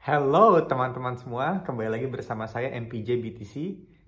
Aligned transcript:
Halo 0.00 0.64
teman-teman 0.64 1.12
semua, 1.20 1.60
kembali 1.60 1.92
lagi 1.92 2.08
bersama 2.08 2.48
saya 2.48 2.72
MPJ 2.72 3.20
BTC, 3.20 3.54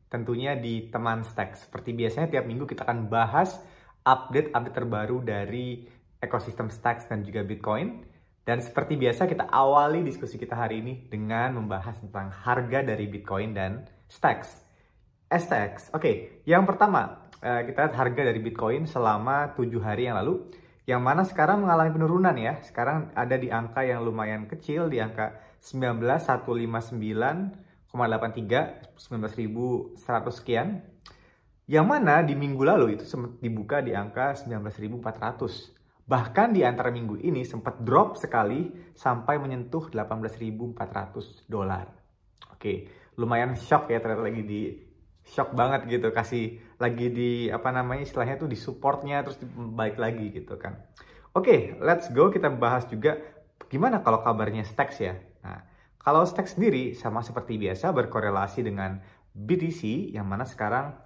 tentunya 0.09 0.57
di 0.57 0.89
Teman 0.89 1.21
Stack. 1.21 1.69
Seperti 1.69 1.93
biasanya 1.93 2.33
tiap 2.33 2.49
minggu 2.49 2.65
kita 2.65 2.89
akan 2.89 3.13
bahas 3.13 3.61
update-update 4.01 4.73
terbaru 4.73 5.21
dari 5.21 5.85
ekosistem 6.17 6.73
Stacks 6.73 7.13
dan 7.13 7.21
juga 7.21 7.45
Bitcoin. 7.45 8.09
Dan 8.41 8.65
seperti 8.65 8.97
biasa 8.97 9.29
kita 9.29 9.53
awali 9.53 10.01
diskusi 10.01 10.41
kita 10.41 10.57
hari 10.57 10.81
ini 10.81 11.13
dengan 11.13 11.61
membahas 11.61 12.01
tentang 12.01 12.33
harga 12.41 12.81
dari 12.81 13.05
Bitcoin 13.13 13.53
dan 13.53 13.85
Stacks. 14.09 14.65
STX, 15.29 15.93
oke. 15.93 16.41
Yang 16.49 16.73
pertama, 16.73 17.29
eh, 17.45 17.69
kita 17.69 17.85
lihat 17.85 17.97
harga 18.01 18.33
dari 18.33 18.41
Bitcoin 18.41 18.89
selama 18.89 19.53
7 19.53 19.85
hari 19.85 20.09
yang 20.09 20.17
lalu 20.17 20.57
yang 20.83 20.99
mana 20.99 21.23
sekarang 21.23 21.63
mengalami 21.63 21.95
penurunan 21.95 22.35
ya. 22.35 22.59
Sekarang 22.67 23.15
ada 23.15 23.39
di 23.39 23.55
angka 23.55 23.87
yang 23.87 24.03
lumayan 24.03 24.51
kecil, 24.51 24.91
di 24.91 24.99
angka 24.99 25.39
19.159,83, 25.63 27.95
19.100 28.99 29.95
sekian. 30.35 30.83
Yang 31.71 31.87
mana 31.87 32.27
di 32.27 32.35
minggu 32.35 32.67
lalu 32.67 32.99
itu 32.99 33.07
sempat 33.07 33.39
dibuka 33.39 33.79
di 33.79 33.95
angka 33.95 34.35
19.400. 34.35 35.71
Bahkan 36.03 36.51
di 36.51 36.67
antara 36.67 36.91
minggu 36.91 37.15
ini 37.23 37.47
sempat 37.47 37.79
drop 37.79 38.19
sekali 38.19 38.75
sampai 38.99 39.39
menyentuh 39.39 39.87
18.400 39.87 41.47
dolar. 41.47 41.87
Oke, 42.51 42.91
lumayan 43.15 43.55
shock 43.55 43.87
ya 43.87 44.03
ternyata 44.03 44.27
lagi 44.27 44.43
di 44.43 44.83
shock 45.23 45.55
banget 45.55 45.87
gitu 45.87 46.11
kasih 46.11 46.59
lagi 46.83 47.07
di 47.15 47.31
apa 47.47 47.71
namanya 47.71 48.03
istilahnya 48.03 48.43
tuh 48.43 48.51
di 48.51 48.59
supportnya 48.59 49.23
terus 49.23 49.39
balik 49.55 50.03
lagi 50.03 50.35
gitu 50.35 50.59
kan 50.59 50.83
oke 51.39 51.47
okay, 51.47 51.61
let's 51.79 52.11
go 52.11 52.27
kita 52.35 52.51
bahas 52.51 52.91
juga 52.91 53.23
gimana 53.71 54.03
kalau 54.03 54.27
kabarnya 54.27 54.67
Stacks 54.67 54.99
ya 54.99 55.15
nah 55.47 55.63
kalau 56.03 56.27
Stacks 56.27 56.59
sendiri 56.59 56.99
sama 56.99 57.23
seperti 57.23 57.55
biasa 57.63 57.95
berkorelasi 57.95 58.67
dengan 58.67 58.99
BTC 59.33 60.11
yang 60.13 60.27
mana 60.27 60.43
sekarang 60.43 60.99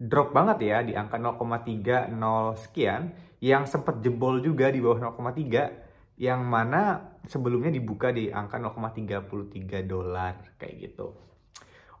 drop 0.00 0.32
banget 0.34 0.58
ya 0.64 0.78
di 0.80 0.96
angka 0.96 1.20
0,30 1.20 2.10
sekian 2.56 3.14
yang 3.40 3.68
sempat 3.68 4.00
jebol 4.00 4.40
juga 4.40 4.72
di 4.72 4.80
bawah 4.80 5.12
0,3 5.12 6.20
yang 6.20 6.44
mana 6.44 7.16
sebelumnya 7.24 7.72
dibuka 7.72 8.12
di 8.12 8.28
angka 8.28 8.60
0,33 8.60 9.88
dolar 9.88 10.56
kayak 10.60 10.74
gitu. 10.76 11.16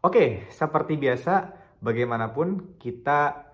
Oke, 0.00 0.48
seperti 0.48 0.96
biasa 0.96 1.59
bagaimanapun 1.80 2.76
kita 2.76 3.50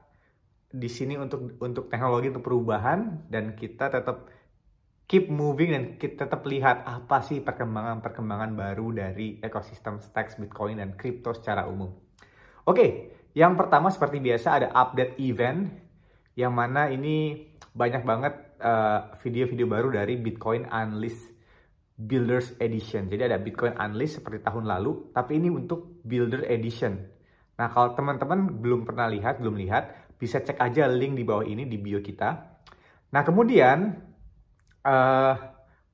di 0.66 0.90
sini 0.90 1.14
untuk 1.16 1.56
untuk 1.62 1.88
teknologi 1.88 2.34
untuk 2.34 2.44
perubahan 2.44 3.30
dan 3.30 3.54
kita 3.54 3.88
tetap 3.88 4.28
keep 5.06 5.30
moving 5.30 5.70
dan 5.70 5.84
kita 5.96 6.26
tetap 6.26 6.42
lihat 6.44 6.82
apa 6.82 7.22
sih 7.22 7.38
perkembangan-perkembangan 7.38 8.50
baru 8.58 8.86
dari 8.90 9.38
ekosistem 9.38 10.02
stacks 10.02 10.34
Bitcoin 10.36 10.82
dan 10.82 10.98
kripto 10.98 11.30
secara 11.30 11.70
umum. 11.70 11.94
Oke, 12.66 13.14
yang 13.38 13.54
pertama 13.54 13.94
seperti 13.94 14.18
biasa 14.18 14.48
ada 14.58 14.68
update 14.74 15.22
event 15.22 15.70
yang 16.34 16.50
mana 16.50 16.90
ini 16.90 17.46
banyak 17.72 18.02
banget 18.02 18.34
eh, 18.58 19.00
video-video 19.22 19.70
uh, 19.70 19.72
baru 19.78 19.88
dari 20.02 20.18
Bitcoin 20.18 20.66
Unleashed 20.66 21.30
Builders 21.96 22.58
Edition. 22.60 23.08
Jadi 23.08 23.22
ada 23.30 23.38
Bitcoin 23.40 23.78
Unleashed 23.78 24.20
seperti 24.20 24.44
tahun 24.44 24.68
lalu, 24.68 25.14
tapi 25.14 25.38
ini 25.38 25.48
untuk 25.48 26.02
Builder 26.04 26.44
Edition. 26.50 27.15
Nah, 27.56 27.68
kalau 27.72 27.96
teman-teman 27.96 28.60
belum 28.60 28.84
pernah 28.84 29.08
lihat, 29.08 29.40
belum 29.40 29.56
lihat, 29.56 30.14
bisa 30.20 30.40
cek 30.40 30.60
aja 30.60 30.88
link 30.88 31.16
di 31.16 31.24
bawah 31.24 31.44
ini 31.44 31.64
di 31.64 31.76
bio 31.80 32.00
kita. 32.04 32.60
Nah, 33.12 33.22
kemudian 33.24 33.96
uh, 34.84 35.34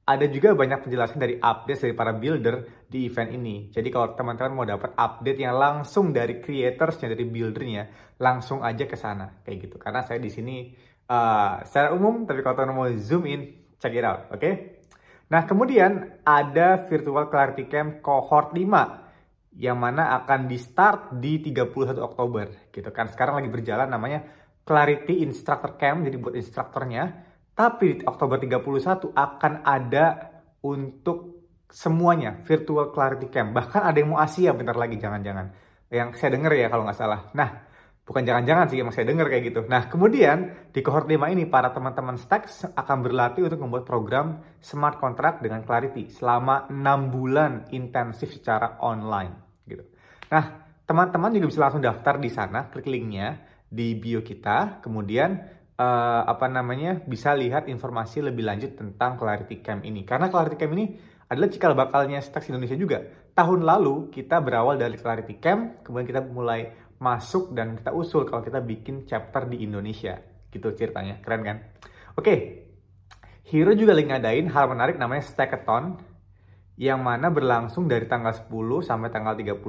ada 0.02 0.26
juga 0.26 0.58
banyak 0.58 0.82
penjelasan 0.82 1.22
dari 1.22 1.38
update 1.38 1.86
dari 1.86 1.94
para 1.94 2.10
builder 2.10 2.86
di 2.90 3.06
event 3.06 3.30
ini. 3.30 3.70
Jadi 3.70 3.88
kalau 3.94 4.18
teman-teman 4.18 4.52
mau 4.52 4.66
dapat 4.66 4.90
update 4.98 5.38
yang 5.38 5.54
langsung 5.54 6.10
dari 6.10 6.42
creatorsnya, 6.42 7.14
dari 7.14 7.22
buildernya, 7.22 8.14
langsung 8.18 8.66
aja 8.66 8.82
ke 8.82 8.98
sana 8.98 9.42
kayak 9.46 9.70
gitu. 9.70 9.76
Karena 9.78 10.02
saya 10.02 10.18
di 10.18 10.30
sini 10.30 10.74
uh, 11.06 11.62
secara 11.62 11.94
umum, 11.94 12.26
tapi 12.26 12.42
kalau 12.42 12.58
teman 12.58 12.74
mau 12.74 12.90
zoom 12.98 13.30
in, 13.30 13.70
check 13.78 13.94
it 13.94 14.02
out, 14.02 14.26
oke? 14.34 14.42
Okay? 14.42 14.82
Nah, 15.30 15.46
kemudian 15.46 16.20
ada 16.26 16.84
Virtual 16.90 17.30
Clarity 17.30 17.64
Camp 17.70 18.04
Cohort 18.04 18.52
5 18.52 19.01
yang 19.56 19.76
mana 19.76 20.16
akan 20.22 20.48
di 20.48 20.56
start 20.56 21.20
di 21.20 21.42
31 21.44 22.00
Oktober 22.00 22.72
gitu 22.72 22.88
kan. 22.88 23.08
Sekarang 23.12 23.40
lagi 23.42 23.52
berjalan 23.52 23.88
namanya 23.88 24.24
Clarity 24.62 25.20
Instructor 25.26 25.76
Camp 25.76 26.06
jadi 26.06 26.16
buat 26.16 26.34
instrukturnya. 26.38 27.28
Tapi 27.52 28.00
di 28.00 28.04
Oktober 28.08 28.40
31 28.40 29.12
akan 29.12 29.52
ada 29.60 30.06
untuk 30.64 31.44
semuanya 31.68 32.40
virtual 32.48 32.88
Clarity 32.88 33.28
Camp. 33.28 33.52
Bahkan 33.52 33.82
ada 33.84 33.96
yang 34.00 34.16
mau 34.16 34.20
Asia 34.24 34.56
bentar 34.56 34.72
lagi 34.72 34.96
jangan-jangan. 34.96 35.52
Yang 35.92 36.08
saya 36.16 36.30
dengar 36.32 36.52
ya 36.56 36.72
kalau 36.72 36.88
nggak 36.88 36.96
salah. 36.96 37.28
Nah, 37.36 37.50
bukan 38.08 38.24
jangan-jangan 38.24 38.72
sih, 38.72 38.80
emang 38.80 38.94
saya 38.96 39.04
dengar 39.04 39.28
kayak 39.28 39.52
gitu. 39.52 39.60
Nah, 39.68 39.84
kemudian 39.92 40.68
di 40.72 40.80
cohort 40.80 41.04
5 41.04 41.28
ini 41.28 41.44
para 41.44 41.68
teman-teman 41.68 42.16
Stacks 42.16 42.64
akan 42.72 42.98
berlatih 43.04 43.44
untuk 43.44 43.60
membuat 43.60 43.84
program 43.84 44.40
smart 44.64 44.96
contract 44.96 45.44
dengan 45.44 45.60
Clarity 45.60 46.08
selama 46.08 46.72
6 46.72 47.12
bulan 47.12 47.68
intensif 47.68 48.32
secara 48.32 48.80
online. 48.80 49.41
Nah, 50.32 50.44
teman-teman 50.88 51.28
juga 51.36 51.46
bisa 51.52 51.60
langsung 51.60 51.84
daftar 51.84 52.16
di 52.16 52.30
sana, 52.32 52.72
klik 52.72 52.88
linknya 52.88 53.44
di 53.68 53.92
bio 53.92 54.24
kita, 54.24 54.80
kemudian 54.80 55.36
uh, 55.76 56.22
apa 56.24 56.48
namanya 56.48 57.04
bisa 57.04 57.36
lihat 57.36 57.68
informasi 57.68 58.24
lebih 58.24 58.48
lanjut 58.48 58.72
tentang 58.72 59.20
Clarity 59.20 59.60
Camp 59.60 59.84
ini. 59.84 60.08
Karena 60.08 60.32
Clarity 60.32 60.56
Camp 60.56 60.72
ini 60.72 60.96
adalah 61.28 61.48
cikal 61.52 61.72
bakalnya 61.76 62.20
Stacks 62.24 62.48
Indonesia 62.48 62.76
juga. 62.76 63.00
Tahun 63.32 63.60
lalu 63.60 64.12
kita 64.12 64.40
berawal 64.40 64.80
dari 64.80 64.96
Clarity 64.96 65.36
Camp, 65.36 65.84
kemudian 65.84 66.08
kita 66.08 66.24
mulai 66.24 66.72
masuk 67.00 67.52
dan 67.56 67.76
kita 67.76 67.92
usul 67.92 68.28
kalau 68.28 68.44
kita 68.44 68.60
bikin 68.64 69.04
chapter 69.04 69.48
di 69.48 69.64
Indonesia. 69.64 70.16
Gitu 70.52 70.68
ceritanya, 70.76 71.20
keren 71.24 71.42
kan? 71.44 71.56
Oke, 72.16 72.64
Hero 73.48 73.72
juga 73.76 73.96
lagi 73.96 74.08
ngadain 74.08 74.48
hal 74.52 74.64
menarik 74.68 74.96
namanya 74.96 75.24
Stackathon 75.24 76.11
yang 76.80 77.04
mana 77.04 77.28
berlangsung 77.28 77.84
dari 77.84 78.08
tanggal 78.08 78.32
10 78.32 78.48
sampai 78.80 79.08
tanggal 79.12 79.36
31. 79.36 79.60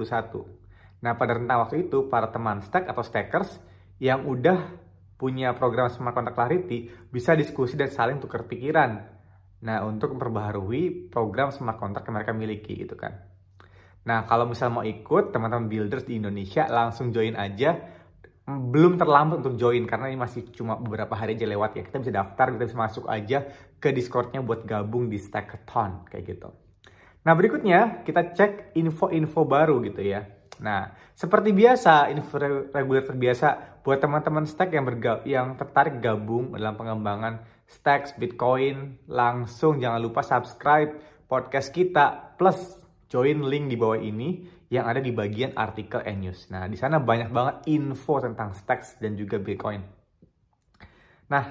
Nah, 1.03 1.19
pada 1.19 1.35
rentang 1.35 1.67
waktu 1.67 1.87
itu, 1.87 2.07
para 2.07 2.31
teman 2.31 2.63
stack 2.63 2.87
atau 2.87 3.03
stackers 3.03 3.59
yang 3.99 4.23
udah 4.23 4.71
punya 5.19 5.55
program 5.55 5.91
Smart 5.91 6.15
Contract 6.15 6.35
Clarity 6.35 6.91
bisa 7.11 7.35
diskusi 7.35 7.75
dan 7.75 7.91
saling 7.91 8.23
tukar 8.23 8.47
pikiran. 8.47 9.03
Nah, 9.63 9.83
untuk 9.87 10.15
memperbaharui 10.15 11.11
program 11.11 11.51
Smart 11.51 11.79
Contract 11.79 12.07
yang 12.07 12.15
mereka 12.19 12.31
miliki 12.35 12.73
gitu 12.87 12.95
kan. 12.95 13.19
Nah, 14.03 14.27
kalau 14.27 14.47
misal 14.47 14.71
mau 14.71 14.83
ikut 14.83 15.31
teman-teman 15.31 15.71
builders 15.71 16.03
di 16.03 16.19
Indonesia 16.19 16.67
langsung 16.67 17.15
join 17.15 17.35
aja. 17.39 17.99
Belum 18.43 18.99
terlambat 18.99 19.39
untuk 19.39 19.55
join 19.55 19.87
karena 19.87 20.11
ini 20.11 20.19
masih 20.19 20.51
cuma 20.51 20.75
beberapa 20.75 21.15
hari 21.15 21.39
aja 21.39 21.47
lewat 21.47 21.79
ya. 21.79 21.83
Kita 21.87 22.03
bisa 22.03 22.11
daftar, 22.11 22.51
kita 22.51 22.63
bisa 22.67 22.79
masuk 22.79 23.07
aja 23.07 23.47
ke 23.79 23.95
Discordnya 23.95 24.43
buat 24.43 24.67
gabung 24.67 25.07
di 25.07 25.15
Stackathon 25.15 26.11
kayak 26.11 26.23
gitu. 26.27 26.62
Nah, 27.23 27.33
berikutnya 27.39 28.03
kita 28.03 28.35
cek 28.35 28.75
info-info 28.75 29.47
baru 29.47 29.79
gitu 29.83 30.03
ya. 30.03 30.27
Nah, 30.59 30.91
seperti 31.15 31.55
biasa, 31.55 32.11
info 32.13 32.35
reguler 32.71 33.03
terbiasa 33.03 33.79
buat 33.81 33.99
teman-teman 33.99 34.47
stack 34.47 34.75
yang 34.75 34.85
berga 34.85 35.23
yang 35.23 35.55
tertarik 35.55 36.03
gabung 36.03 36.53
dalam 36.53 36.75
pengembangan 36.75 37.41
stacks 37.67 38.13
Bitcoin, 38.19 39.01
langsung 39.09 39.79
jangan 39.79 39.99
lupa 40.03 40.21
subscribe 40.21 40.99
podcast 41.25 41.73
kita 41.73 42.35
plus 42.37 42.77
join 43.09 43.41
link 43.43 43.71
di 43.71 43.77
bawah 43.79 43.97
ini 43.97 44.45
yang 44.69 44.85
ada 44.85 45.01
di 45.01 45.09
bagian 45.13 45.53
artikel 45.57 46.01
and 46.05 46.21
news. 46.21 46.49
Nah, 46.49 46.65
di 46.69 46.77
sana 46.77 47.01
banyak 47.01 47.29
banget 47.29 47.55
info 47.69 48.21
tentang 48.21 48.53
stacks 48.57 48.97
dan 49.01 49.17
juga 49.17 49.37
Bitcoin. 49.37 49.81
Nah, 51.29 51.43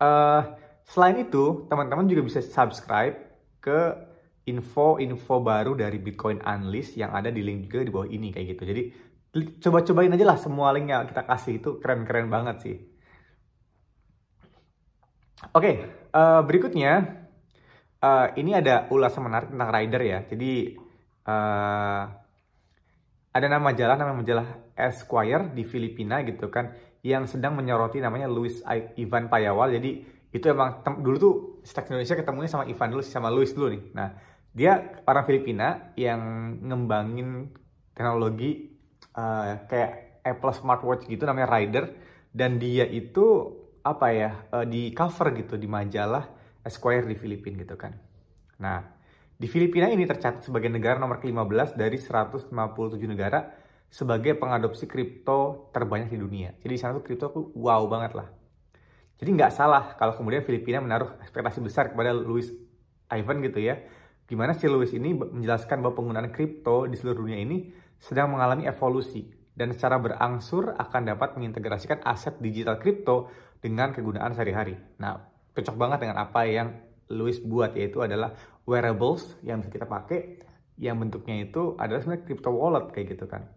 uh, 0.00 0.42
selain 0.84 1.20
itu, 1.20 1.68
teman-teman 1.68 2.08
juga 2.08 2.24
bisa 2.24 2.40
subscribe 2.44 3.16
ke 3.60 4.07
info-info 4.48 5.44
baru 5.44 5.76
dari 5.76 6.00
Bitcoin 6.00 6.40
Unleashed 6.40 6.96
yang 6.96 7.12
ada 7.12 7.28
di 7.28 7.44
link 7.44 7.68
juga 7.68 7.84
di 7.84 7.92
bawah 7.92 8.08
ini 8.08 8.32
kayak 8.32 8.46
gitu. 8.56 8.62
Jadi 8.64 8.82
coba-cobain 9.60 10.10
aja 10.10 10.24
lah 10.24 10.38
semua 10.40 10.72
link 10.72 10.88
yang 10.88 11.04
kita 11.04 11.22
kasih 11.28 11.60
itu 11.60 11.70
keren-keren 11.78 12.32
banget 12.32 12.56
sih. 12.64 12.76
Oke, 15.54 15.62
okay, 15.62 15.74
uh, 16.16 16.18
eh, 16.18 16.40
berikutnya 16.42 16.92
uh, 18.02 18.26
ini 18.34 18.58
ada 18.58 18.90
ulasan 18.90 19.22
menarik 19.28 19.54
tentang 19.54 19.70
rider 19.70 20.02
ya. 20.02 20.18
Jadi 20.26 20.74
uh, 21.28 22.02
ada 23.30 23.46
nama 23.46 23.62
majalah, 23.70 23.96
nama 24.00 24.12
majalah 24.18 24.48
Esquire 24.74 25.54
di 25.54 25.62
Filipina 25.62 26.26
gitu 26.26 26.50
kan, 26.50 26.74
yang 27.06 27.30
sedang 27.30 27.54
menyoroti 27.54 28.02
namanya 28.02 28.26
Luis 28.26 28.64
Ivan 28.98 29.30
Payawal. 29.30 29.78
Jadi 29.78 30.18
itu 30.28 30.44
emang 30.50 30.82
dulu 31.00 31.16
tuh 31.16 31.34
Stacks 31.62 31.88
Indonesia 31.88 32.18
ketemunya 32.18 32.50
sama 32.50 32.64
Ivan 32.66 32.88
dulu, 32.90 33.02
sama 33.06 33.30
Luis 33.30 33.54
dulu 33.54 33.70
nih. 33.70 33.82
Nah 33.94 34.08
dia 34.52 35.02
orang 35.06 35.24
Filipina 35.28 35.92
yang 35.94 36.20
ngembangin 36.64 37.52
teknologi 37.94 38.72
uh, 39.14 39.68
kayak 39.68 40.22
Apple 40.24 40.54
smartwatch 40.54 41.06
gitu 41.06 41.24
namanya 41.24 41.48
Rider 41.48 41.84
dan 42.32 42.60
dia 42.60 42.84
itu 42.84 43.54
apa 43.82 44.06
ya 44.12 44.30
uh, 44.52 44.66
di 44.68 44.92
cover 44.92 45.32
gitu 45.36 45.56
di 45.56 45.66
majalah 45.70 46.28
Esquire 46.64 47.06
di 47.08 47.16
Filipina 47.16 47.64
gitu 47.64 47.76
kan. 47.78 47.96
Nah, 48.60 48.98
Di 49.38 49.46
Filipina 49.46 49.86
ini 49.86 50.02
tercatat 50.02 50.42
sebagai 50.42 50.66
negara 50.66 50.98
nomor 50.98 51.22
ke-15 51.22 51.78
dari 51.78 51.94
157 51.94 52.50
negara 53.06 53.54
sebagai 53.86 54.34
pengadopsi 54.34 54.90
kripto 54.90 55.70
terbanyak 55.70 56.10
di 56.10 56.18
dunia. 56.18 56.50
Jadi 56.58 56.72
di 56.74 56.80
sana 56.80 56.98
tuh 56.98 57.06
kripto 57.06 57.30
tuh 57.30 57.54
wow 57.54 57.86
banget 57.86 58.18
lah. 58.18 58.26
Jadi 59.14 59.30
nggak 59.38 59.54
salah 59.54 59.94
kalau 59.94 60.18
kemudian 60.18 60.42
Filipina 60.42 60.82
menaruh 60.82 61.22
ekspektasi 61.22 61.62
besar 61.62 61.94
kepada 61.94 62.10
Louis 62.10 62.50
Ivan 63.14 63.38
gitu 63.46 63.62
ya. 63.62 63.78
Gimana 64.28 64.52
si 64.52 64.68
Louis 64.68 64.92
ini 64.92 65.16
menjelaskan 65.16 65.80
bahwa 65.80 65.96
penggunaan 65.96 66.28
kripto 66.28 66.84
di 66.84 67.00
seluruh 67.00 67.24
dunia 67.24 67.40
ini 67.40 67.72
sedang 67.96 68.36
mengalami 68.36 68.68
evolusi 68.68 69.24
dan 69.56 69.72
secara 69.72 69.96
berangsur 69.96 70.76
akan 70.76 71.02
dapat 71.08 71.34
mengintegrasikan 71.40 72.04
aset 72.04 72.36
digital 72.36 72.76
kripto 72.76 73.32
dengan 73.64 73.96
kegunaan 73.96 74.36
sehari-hari. 74.36 74.76
Nah, 75.00 75.18
cocok 75.56 75.76
banget 75.80 76.04
dengan 76.04 76.20
apa 76.20 76.44
yang 76.44 76.76
Louis 77.08 77.40
buat 77.40 77.72
yaitu 77.72 78.04
adalah 78.04 78.36
wearables 78.68 79.24
yang 79.40 79.64
bisa 79.64 79.72
kita 79.72 79.88
pakai 79.88 80.44
yang 80.76 81.00
bentuknya 81.00 81.48
itu 81.48 81.74
adalah 81.80 82.04
sebenarnya 82.04 82.24
crypto 82.28 82.50
wallet 82.52 82.86
kayak 82.92 83.16
gitu 83.16 83.24
kan. 83.26 83.48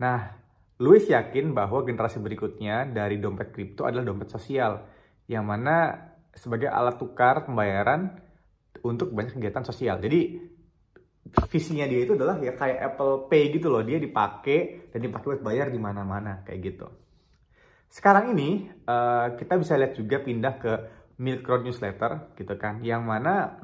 Nah, 0.00 0.34
Louis 0.80 1.04
yakin 1.04 1.52
bahwa 1.52 1.84
generasi 1.84 2.16
berikutnya 2.16 2.88
dari 2.88 3.20
dompet 3.20 3.52
kripto 3.52 3.84
adalah 3.84 4.08
dompet 4.08 4.32
sosial 4.32 4.88
yang 5.28 5.44
mana 5.44 6.08
sebagai 6.32 6.72
alat 6.72 6.96
tukar 6.96 7.44
pembayaran 7.44 8.24
untuk 8.82 9.10
banyak 9.10 9.36
kegiatan 9.36 9.64
sosial. 9.66 9.98
Jadi 9.98 10.38
visinya 11.52 11.84
dia 11.84 12.00
itu 12.08 12.16
adalah 12.16 12.40
ya 12.40 12.56
kayak 12.56 12.78
Apple 12.94 13.28
Pay 13.28 13.52
gitu 13.52 13.68
loh, 13.68 13.84
dia 13.84 14.00
dipakai 14.00 14.88
dan 14.88 15.00
dipakai 15.04 15.36
buat 15.36 15.42
bayar 15.44 15.68
di 15.68 15.76
mana-mana 15.76 16.40
kayak 16.46 16.60
gitu. 16.64 16.88
Sekarang 17.88 18.32
ini 18.36 18.68
uh, 18.88 19.36
kita 19.36 19.56
bisa 19.60 19.76
lihat 19.76 19.96
juga 19.96 20.20
pindah 20.20 20.54
ke 20.60 20.72
Milk 21.20 21.44
Road 21.44 21.68
Newsletter 21.68 22.32
gitu 22.36 22.54
kan, 22.56 22.80
yang 22.80 23.04
mana 23.04 23.60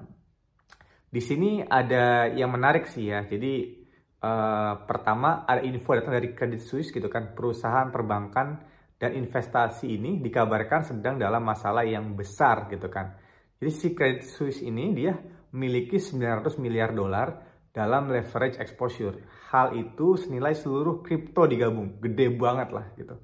di 1.08 1.22
sini 1.22 1.62
ada 1.62 2.28
yang 2.28 2.50
menarik 2.52 2.90
sih 2.90 3.08
ya. 3.08 3.24
Jadi 3.24 3.84
uh, 4.20 4.84
pertama 4.84 5.48
ada 5.48 5.62
info 5.62 5.94
datang 5.94 6.20
dari 6.20 6.36
Credit 6.36 6.60
Suisse 6.60 6.92
gitu 6.92 7.08
kan, 7.08 7.32
perusahaan 7.32 7.88
perbankan 7.88 8.60
dan 9.00 9.16
investasi 9.16 9.88
ini 9.88 10.20
dikabarkan 10.20 10.84
sedang 10.84 11.16
dalam 11.16 11.40
masalah 11.44 11.84
yang 11.86 12.12
besar 12.12 12.68
gitu 12.68 12.92
kan. 12.92 13.23
Jadi 13.64 13.80
si 13.80 13.96
Credit 13.96 14.20
Suisse 14.28 14.60
ini 14.60 14.92
dia 14.92 15.16
memiliki 15.56 15.96
900 15.96 16.60
miliar 16.60 16.92
dolar 16.92 17.32
dalam 17.72 18.12
leverage 18.12 18.60
exposure. 18.60 19.24
Hal 19.48 19.72
itu 19.72 20.20
senilai 20.20 20.52
seluruh 20.52 21.00
kripto 21.00 21.48
digabung, 21.48 21.96
gede 21.96 22.28
banget 22.36 22.76
lah 22.76 22.92
gitu. 22.92 23.16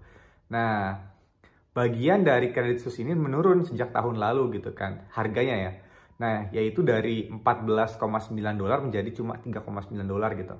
Nah, 0.48 0.96
bagian 1.76 2.24
dari 2.24 2.56
Credit 2.56 2.80
Suisse 2.80 3.04
ini 3.04 3.12
menurun 3.12 3.68
sejak 3.68 3.92
tahun 3.92 4.16
lalu 4.16 4.64
gitu 4.64 4.72
kan, 4.72 5.12
harganya 5.12 5.56
ya. 5.60 5.72
Nah, 6.24 6.48
yaitu 6.56 6.80
dari 6.80 7.28
14,9 7.28 8.00
dolar 8.56 8.80
menjadi 8.80 9.12
cuma 9.12 9.36
3,9 9.36 9.92
dolar 10.08 10.40
gitu. 10.40 10.56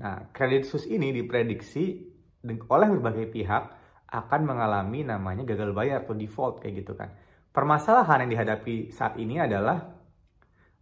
Nah, 0.00 0.32
Credit 0.32 0.64
Suisse 0.64 0.88
ini 0.88 1.12
diprediksi 1.12 2.08
oleh 2.48 2.88
berbagai 2.88 3.28
pihak 3.28 3.64
akan 4.16 4.40
mengalami 4.48 5.04
namanya 5.04 5.44
gagal 5.44 5.76
bayar 5.76 6.08
atau 6.08 6.16
default 6.16 6.64
kayak 6.64 6.88
gitu 6.88 6.96
kan. 6.96 7.12
Permasalahan 7.50 8.26
yang 8.26 8.30
dihadapi 8.38 8.94
saat 8.94 9.18
ini 9.18 9.42
adalah 9.42 9.82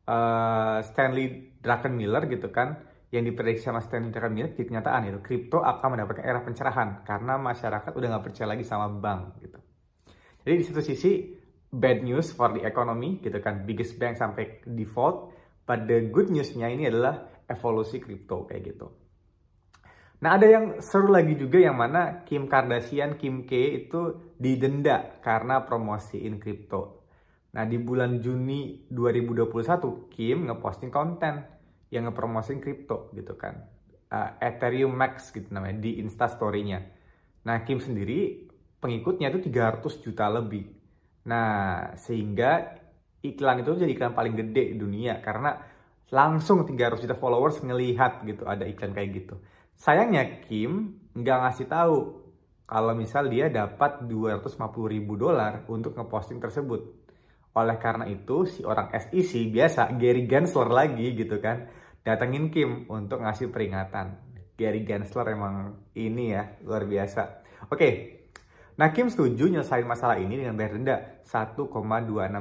uh, 0.04 0.78
Stanley 0.84 1.56
Druckenmiller 1.64 2.28
gitu 2.28 2.52
kan 2.52 2.84
yang 3.08 3.24
diprediksi 3.24 3.72
sama 3.72 3.80
Stanley 3.80 4.12
Druckenmiller 4.12 4.52
di 4.52 4.68
kenyataan 4.68 5.08
itu 5.08 5.24
kripto 5.24 5.64
akan 5.64 5.96
mendapatkan 5.96 6.24
era 6.28 6.44
pencerahan 6.44 7.08
karena 7.08 7.40
masyarakat 7.40 7.92
udah 7.96 8.08
nggak 8.12 8.24
percaya 8.28 8.52
lagi 8.52 8.68
sama 8.68 8.92
bank 8.92 9.40
gitu. 9.40 9.58
Jadi 10.44 10.54
di 10.60 10.64
satu 10.64 10.82
sisi 10.84 11.12
bad 11.72 12.00
news 12.04 12.32
for 12.32 12.52
the 12.56 12.64
economy 12.64 13.20
gitu 13.20 13.36
kan 13.44 13.64
biggest 13.68 14.00
bank 14.00 14.16
sampai 14.16 14.64
default 14.64 15.32
but 15.68 15.84
the 15.84 16.08
good 16.08 16.32
newsnya 16.32 16.72
ini 16.72 16.88
adalah 16.88 17.28
evolusi 17.44 18.00
kripto 18.00 18.48
kayak 18.48 18.72
gitu 18.72 18.88
nah 20.18 20.34
ada 20.34 20.46
yang 20.50 20.64
seru 20.82 21.14
lagi 21.14 21.38
juga 21.38 21.62
yang 21.62 21.78
mana 21.78 22.26
Kim 22.26 22.50
Kardashian 22.50 23.14
Kim 23.16 23.46
K 23.46 23.86
itu 23.86 24.34
didenda 24.34 25.18
karena 25.22 25.62
promosiin 25.62 26.42
kripto 26.42 27.06
nah 27.54 27.64
di 27.64 27.78
bulan 27.78 28.18
Juni 28.18 28.86
2021 28.90 30.10
Kim 30.10 30.50
ngeposting 30.50 30.90
konten 30.90 31.46
yang 31.88 32.04
ngepromosiin 32.04 32.60
kripto 32.60 33.08
gitu 33.16 33.32
kan. 33.40 33.64
Uh, 34.08 34.36
Ethereum 34.40 34.92
Max 34.92 35.32
gitu 35.32 35.52
namanya 35.52 35.84
di 35.84 36.00
instastorynya 36.00 36.80
nah 37.44 37.60
Kim 37.64 37.76
sendiri 37.80 38.48
pengikutnya 38.78 39.30
itu 39.34 39.50
300 39.50 40.04
juta 40.04 40.26
lebih. 40.30 40.70
Nah, 41.28 41.92
sehingga 41.98 42.78
iklan 43.20 43.66
itu 43.66 43.74
jadi 43.74 43.90
iklan 43.92 44.14
paling 44.14 44.34
gede 44.38 44.74
di 44.74 44.76
dunia 44.78 45.18
karena 45.18 45.58
langsung 46.08 46.64
300 46.64 47.04
juta 47.04 47.16
followers 47.18 47.60
ngelihat 47.60 48.24
gitu 48.24 48.46
ada 48.48 48.64
iklan 48.64 48.94
kayak 48.94 49.10
gitu. 49.24 49.34
Sayangnya 49.78 50.42
Kim 50.44 50.98
nggak 51.14 51.38
ngasih 51.38 51.66
tahu 51.70 51.96
kalau 52.66 52.92
misal 52.98 53.30
dia 53.30 53.46
dapat 53.48 54.04
250 54.04 54.58
ribu 54.90 55.14
dolar 55.14 55.64
untuk 55.70 55.94
ngeposting 55.94 56.42
tersebut. 56.42 56.82
Oleh 57.54 57.78
karena 57.78 58.04
itu 58.10 58.44
si 58.44 58.66
orang 58.66 58.90
SEC 58.92 59.48
biasa 59.54 59.94
Gary 59.96 60.26
Gensler 60.26 60.68
lagi 60.68 61.14
gitu 61.14 61.38
kan 61.38 61.70
datengin 62.02 62.50
Kim 62.50 62.90
untuk 62.90 63.22
ngasih 63.22 63.48
peringatan. 63.54 64.18
Gary 64.58 64.82
Gensler 64.82 65.32
emang 65.32 65.78
ini 65.94 66.34
ya 66.34 66.58
luar 66.66 66.82
biasa. 66.84 67.46
Oke, 67.70 68.18
Nah, 68.78 68.94
Kim 68.94 69.10
setuju 69.10 69.50
nyelesain 69.50 69.82
masalah 69.82 70.22
ini 70.22 70.38
dengan 70.38 70.54
bayar 70.54 70.78
denda 70.78 70.96
1,26 71.26 71.66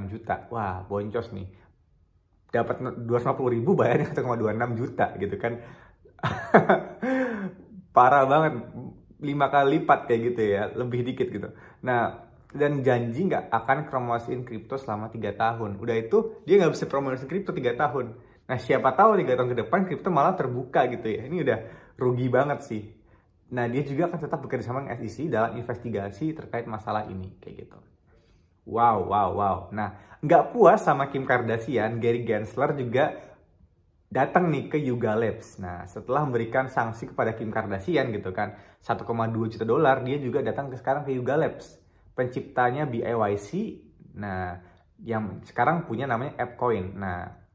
juta. 0.05 0.45
Wah, 0.53 0.85
boncos 0.85 1.33
nih. 1.33 1.49
Dapat 2.53 3.09
250 3.09 3.55
ribu 3.57 3.73
bayarnya 3.73 4.13
1,26 4.13 4.77
juta 4.77 5.17
gitu 5.17 5.35
kan. 5.41 5.57
Parah 7.95 8.23
banget. 8.25 8.53
5 9.17 9.25
kali 9.25 9.67
lipat 9.81 9.99
kayak 10.05 10.21
gitu 10.33 10.41
ya. 10.45 10.63
Lebih 10.73 10.99
dikit 11.01 11.27
gitu. 11.33 11.49
Nah, 11.81 12.25
dan 12.53 12.85
janji 12.85 13.25
nggak 13.25 13.49
akan 13.49 13.77
promosiin 13.89 14.45
kripto 14.45 14.77
selama 14.77 15.09
3 15.09 15.33
tahun. 15.33 15.81
Udah 15.81 15.95
itu, 15.97 16.43
dia 16.45 16.61
nggak 16.61 16.73
bisa 16.77 16.85
promosiin 16.85 17.29
kripto 17.29 17.51
3 17.53 17.73
tahun. 17.73 18.13
Nah, 18.47 18.57
siapa 18.61 18.93
tahu 18.93 19.17
3 19.17 19.33
tahun 19.33 19.49
ke 19.51 19.57
depan 19.65 19.79
kripto 19.89 20.13
malah 20.13 20.37
terbuka 20.37 20.85
gitu 20.89 21.09
ya. 21.09 21.25
Ini 21.25 21.37
udah 21.41 21.59
rugi 21.97 22.29
banget 22.29 22.59
sih 22.61 22.97
Nah, 23.47 23.63
dia 23.71 23.79
juga 23.87 24.11
akan 24.11 24.19
tetap 24.19 24.39
bekerja 24.43 24.67
sama 24.67 24.83
dengan 24.83 24.99
SEC 24.99 25.31
dalam 25.31 25.55
investigasi 25.55 26.35
terkait 26.35 26.67
masalah 26.67 27.07
ini, 27.07 27.31
kayak 27.39 27.67
gitu. 27.67 27.79
Wow, 28.67 29.07
wow, 29.07 29.29
wow. 29.31 29.57
Nah, 29.71 30.19
nggak 30.19 30.51
puas 30.51 30.83
sama 30.83 31.07
Kim 31.07 31.23
Kardashian, 31.23 32.03
Gary 32.03 32.27
Gensler 32.27 32.75
juga 32.75 33.15
datang 34.07 34.47
nih 34.51 34.71
ke 34.71 34.77
Yuga 34.79 35.13
Labs. 35.13 35.59
Nah, 35.59 35.83
setelah 35.87 36.23
memberikan 36.23 36.71
sanksi 36.71 37.11
kepada 37.11 37.35
Kim 37.35 37.51
Kardashian 37.51 38.11
gitu 38.15 38.31
kan, 38.31 38.55
1,2 38.79 39.03
juta 39.51 39.65
dolar, 39.67 40.03
dia 40.03 40.17
juga 40.17 40.39
datang 40.43 40.71
ke 40.71 40.79
sekarang 40.79 41.03
ke 41.03 41.11
Yuga 41.15 41.35
Labs. 41.35 41.79
Penciptanya 42.17 42.89
BIYC, 42.89 43.49
nah, 44.17 44.57
yang 45.03 45.43
sekarang 45.45 45.85
punya 45.85 46.09
namanya 46.09 46.33
AppCoin. 46.39 46.97
Nah, 46.97 47.47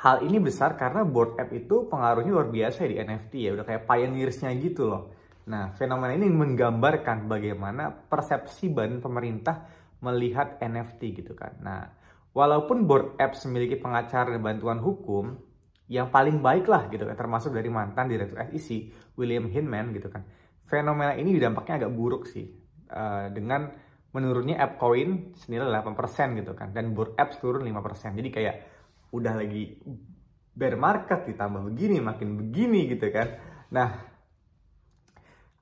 Hal 0.00 0.24
ini 0.24 0.40
besar 0.40 0.80
karena 0.80 1.04
board 1.04 1.36
app 1.36 1.52
itu 1.52 1.84
pengaruhnya 1.84 2.32
luar 2.32 2.48
biasa 2.48 2.88
di 2.88 2.96
NFT 2.96 3.32
ya, 3.36 3.50
udah 3.52 3.68
kayak 3.68 3.84
pioneersnya 3.84 4.48
gitu 4.56 4.88
loh. 4.88 5.12
Nah, 5.52 5.76
fenomena 5.76 6.16
ini 6.16 6.24
menggambarkan 6.32 7.28
bagaimana 7.28 7.92
persepsi 8.08 8.72
badan 8.72 9.04
pemerintah 9.04 9.60
melihat 10.00 10.56
NFT 10.56 11.20
gitu 11.20 11.36
kan. 11.36 11.52
Nah, 11.60 11.84
walaupun 12.32 12.86
board 12.86 13.18
apps 13.18 13.46
memiliki 13.48 13.76
pengacara 13.78 14.34
dan 14.34 14.42
bantuan 14.42 14.78
hukum 14.78 15.38
yang 15.90 16.08
paling 16.14 16.38
baik 16.38 16.70
lah 16.70 16.86
gitu 16.86 17.02
kan, 17.02 17.18
termasuk 17.18 17.50
dari 17.50 17.66
mantan 17.66 18.06
direktur 18.06 18.38
SEC 18.46 18.94
William 19.18 19.50
Hinman 19.50 19.90
gitu 19.90 20.06
kan. 20.06 20.22
Fenomena 20.70 21.18
ini 21.18 21.34
dampaknya 21.34 21.82
agak 21.86 21.92
buruk 21.92 22.30
sih 22.30 22.46
uh, 22.94 23.26
dengan 23.34 23.66
menurunnya 24.14 24.58
app 24.58 24.78
coin 24.78 25.34
senilai 25.34 25.66
8% 25.66 26.38
gitu 26.38 26.54
kan 26.54 26.70
dan 26.70 26.94
board 26.94 27.18
apps 27.18 27.42
turun 27.42 27.66
5%. 27.66 28.14
Jadi 28.14 28.30
kayak 28.30 28.56
udah 29.10 29.34
lagi 29.34 29.82
bear 30.54 30.74
market 30.74 31.26
ditambah 31.26 31.62
begini 31.72 32.02
makin 32.02 32.38
begini 32.38 32.90
gitu 32.90 33.10
kan 33.10 33.38
nah 33.70 34.02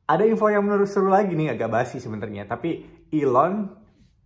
ada 0.09 0.25
info 0.25 0.49
yang 0.49 0.65
menurut 0.65 0.89
seru 0.89 1.13
lagi 1.13 1.37
nih 1.37 1.53
agak 1.53 1.69
basi 1.69 2.01
sebenarnya 2.01 2.49
tapi 2.49 2.85
Elon 3.13 3.69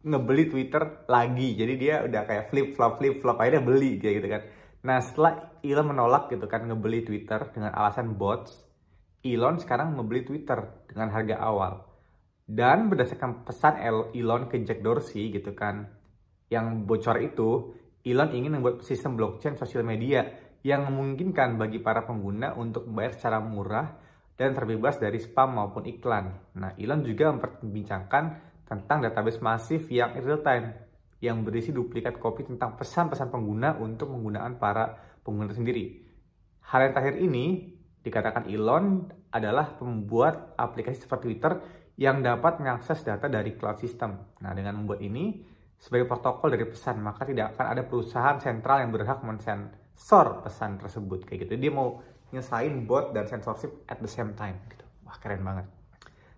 ngebeli 0.03 0.51
Twitter 0.51 1.07
lagi. 1.07 1.55
Jadi 1.55 1.75
dia 1.79 2.03
udah 2.03 2.23
kayak 2.27 2.51
flip 2.51 2.75
flop 2.75 2.99
flip 2.99 3.23
flop. 3.23 3.39
Akhirnya 3.39 3.63
beli 3.63 3.99
kayak 3.99 4.15
gitu 4.23 4.29
kan. 4.29 4.43
Nah 4.83 4.99
setelah 4.99 5.33
Elon 5.63 5.95
menolak 5.95 6.31
gitu 6.31 6.47
kan 6.51 6.67
ngebeli 6.67 7.07
Twitter 7.07 7.39
dengan 7.55 7.71
alasan 7.75 8.19
bots 8.19 8.73
Elon 9.23 9.63
sekarang 9.63 9.95
membeli 9.95 10.27
Twitter 10.27 10.59
dengan 10.91 11.15
harga 11.15 11.39
awal. 11.39 11.87
Dan 12.43 12.91
berdasarkan 12.91 13.47
pesan 13.47 13.79
Elon 14.13 14.51
ke 14.51 14.59
Jack 14.67 14.83
Dorsey 14.83 15.31
gitu 15.31 15.55
kan 15.55 15.87
yang 16.51 16.85
bocor 16.85 17.23
itu 17.23 17.73
Elon 18.03 18.35
ingin 18.35 18.59
membuat 18.59 18.83
sistem 18.83 19.15
blockchain 19.15 19.55
sosial 19.55 19.87
media 19.87 20.27
yang 20.67 20.91
memungkinkan 20.91 21.55
bagi 21.55 21.79
para 21.79 22.03
pengguna 22.03 22.59
untuk 22.59 22.91
membayar 22.91 23.15
secara 23.15 23.39
murah 23.39 23.95
dan 24.35 24.59
terbebas 24.59 24.99
dari 24.99 25.23
spam 25.23 25.55
maupun 25.55 25.87
iklan. 25.87 26.59
Nah, 26.59 26.75
Elon 26.75 27.07
juga 27.07 27.31
memperbincangkan 27.31 28.52
tentang 28.73 29.05
database 29.05 29.45
masif 29.45 29.93
yang 29.93 30.17
real 30.17 30.41
time 30.41 30.73
yang 31.21 31.45
berisi 31.45 31.71
duplikat 31.77 32.17
kopi 32.17 32.49
tentang 32.49 32.81
pesan-pesan 32.81 33.29
pengguna 33.29 33.77
untuk 33.77 34.11
penggunaan 34.11 34.57
para 34.57 34.97
pengguna 35.21 35.53
sendiri. 35.53 36.01
Hal 36.73 36.89
yang 36.89 36.93
terakhir 36.97 37.17
ini 37.21 37.77
dikatakan 38.03 38.49
Elon 38.49 39.07
adalah 39.31 39.77
pembuat 39.77 40.57
aplikasi 40.57 41.05
seperti 41.05 41.31
Twitter 41.31 41.63
yang 42.01 42.25
dapat 42.25 42.59
mengakses 42.59 43.05
data 43.07 43.31
dari 43.31 43.55
cloud 43.55 43.79
system. 43.79 44.41
Nah, 44.43 44.51
dengan 44.57 44.83
membuat 44.83 45.05
ini 45.05 45.45
sebagai 45.79 46.11
protokol 46.11 46.51
dari 46.51 46.67
pesan, 46.67 46.99
maka 46.99 47.23
tidak 47.23 47.55
akan 47.55 47.67
ada 47.77 47.83
perusahaan 47.87 48.39
sentral 48.43 48.83
yang 48.83 48.91
berhak 48.91 49.23
mensensor 49.23 50.43
pesan 50.43 50.81
tersebut 50.83 51.23
kayak 51.23 51.47
gitu. 51.47 51.55
Dia 51.61 51.71
mau 51.71 52.03
nyesain 52.35 52.83
bot 52.89 53.15
dan 53.15 53.29
censorship 53.29 53.87
at 53.87 54.03
the 54.03 54.11
same 54.11 54.35
time 54.35 54.59
gitu. 54.73 54.83
Wah, 55.07 55.15
keren 55.23 55.45
banget. 55.47 55.71